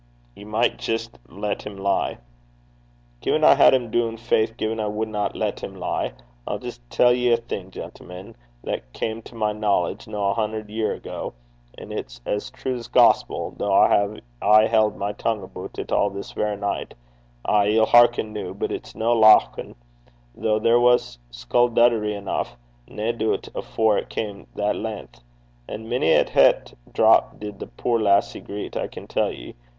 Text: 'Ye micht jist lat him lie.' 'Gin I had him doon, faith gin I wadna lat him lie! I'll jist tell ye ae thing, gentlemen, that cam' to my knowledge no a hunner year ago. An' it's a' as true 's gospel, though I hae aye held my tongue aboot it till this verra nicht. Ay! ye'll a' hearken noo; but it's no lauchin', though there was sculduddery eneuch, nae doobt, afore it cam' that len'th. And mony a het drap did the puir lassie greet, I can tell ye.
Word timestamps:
'Ye 0.35 0.45
micht 0.45 0.79
jist 0.79 1.19
lat 1.29 1.61
him 1.61 1.77
lie.' 1.77 2.17
'Gin 3.21 3.43
I 3.43 3.53
had 3.53 3.75
him 3.75 3.91
doon, 3.91 4.17
faith 4.17 4.57
gin 4.57 4.79
I 4.79 4.87
wadna 4.87 5.29
lat 5.35 5.59
him 5.63 5.75
lie! 5.75 6.13
I'll 6.47 6.57
jist 6.57 6.81
tell 6.89 7.13
ye 7.13 7.31
ae 7.31 7.35
thing, 7.35 7.69
gentlemen, 7.69 8.35
that 8.63 8.93
cam' 8.93 9.21
to 9.21 9.35
my 9.35 9.51
knowledge 9.51 10.07
no 10.07 10.31
a 10.31 10.33
hunner 10.33 10.65
year 10.67 10.91
ago. 10.95 11.33
An' 11.77 11.91
it's 11.91 12.19
a' 12.25 12.29
as 12.31 12.49
true 12.49 12.79
's 12.79 12.87
gospel, 12.87 13.53
though 13.55 13.71
I 13.75 13.89
hae 14.15 14.21
aye 14.41 14.65
held 14.65 14.97
my 14.97 15.11
tongue 15.11 15.43
aboot 15.43 15.77
it 15.77 15.89
till 15.89 16.09
this 16.09 16.31
verra 16.31 16.57
nicht. 16.57 16.95
Ay! 17.45 17.65
ye'll 17.67 17.83
a' 17.83 17.85
hearken 17.85 18.33
noo; 18.33 18.55
but 18.55 18.71
it's 18.71 18.95
no 18.95 19.13
lauchin', 19.13 19.75
though 20.33 20.57
there 20.57 20.79
was 20.79 21.19
sculduddery 21.31 22.15
eneuch, 22.15 22.47
nae 22.87 23.11
doobt, 23.11 23.49
afore 23.53 23.99
it 23.99 24.09
cam' 24.09 24.47
that 24.55 24.75
len'th. 24.75 25.21
And 25.69 25.87
mony 25.87 26.11
a 26.13 26.27
het 26.27 26.73
drap 26.91 27.39
did 27.39 27.59
the 27.59 27.67
puir 27.67 27.99
lassie 27.99 28.39
greet, 28.41 28.75
I 28.75 28.87
can 28.87 29.05
tell 29.05 29.31
ye. 29.31 29.53